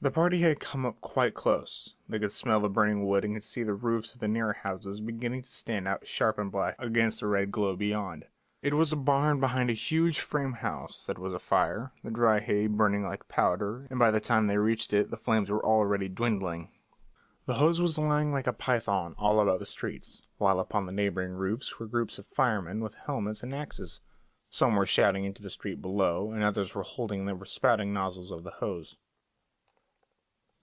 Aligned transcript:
The 0.00 0.12
party 0.12 0.42
had 0.42 0.60
come 0.60 0.86
up 0.86 1.00
quite 1.00 1.34
close; 1.34 1.96
they 2.08 2.20
could 2.20 2.30
smell 2.30 2.60
the 2.60 2.68
burning 2.68 3.04
wood 3.04 3.24
and 3.24 3.34
could 3.34 3.42
see 3.42 3.64
the 3.64 3.74
roofs 3.74 4.14
of 4.14 4.20
the 4.20 4.28
nearer 4.28 4.52
houses 4.52 5.00
beginning 5.00 5.42
to 5.42 5.50
stand 5.50 5.88
out 5.88 6.06
sharp 6.06 6.38
and 6.38 6.52
black 6.52 6.76
against 6.78 7.18
the 7.18 7.26
red 7.26 7.50
glow 7.50 7.74
beyond. 7.74 8.24
It 8.62 8.74
was 8.74 8.92
a 8.92 8.96
barn 8.96 9.40
behind 9.40 9.70
a 9.70 9.72
huge 9.72 10.20
frame 10.20 10.52
house 10.52 11.04
that 11.06 11.18
was 11.18 11.34
afire, 11.34 11.90
the 12.04 12.12
dry 12.12 12.38
hay 12.38 12.68
burning 12.68 13.02
like 13.02 13.26
powder, 13.26 13.88
and 13.90 13.98
by 13.98 14.12
the 14.12 14.20
time 14.20 14.46
they 14.46 14.56
reached 14.56 14.92
it 14.92 15.10
the 15.10 15.16
flames 15.16 15.50
were 15.50 15.66
already 15.66 16.08
dwindling. 16.08 16.70
The 17.46 17.54
hose 17.54 17.80
was 17.82 17.98
lying 17.98 18.30
like 18.30 18.46
a 18.46 18.52
python 18.52 19.16
all 19.18 19.40
about 19.40 19.58
the 19.58 19.66
streets, 19.66 20.28
while 20.36 20.60
upon 20.60 20.86
the 20.86 20.92
neighbouring 20.92 21.32
roofs 21.32 21.80
were 21.80 21.86
groups 21.86 22.20
of 22.20 22.26
firemen 22.26 22.78
with 22.78 22.94
helmets 22.94 23.42
and 23.42 23.52
axes; 23.52 23.98
some 24.48 24.76
were 24.76 24.86
shouting 24.86 25.24
into 25.24 25.42
the 25.42 25.50
street 25.50 25.82
below, 25.82 26.30
and 26.30 26.44
others 26.44 26.72
were 26.72 26.84
holding 26.84 27.26
the 27.26 27.44
spouting 27.46 27.92
nozzles 27.92 28.30
of 28.30 28.44
the 28.44 28.52
hose. 28.62 28.96